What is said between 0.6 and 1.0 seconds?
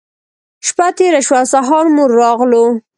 شپّه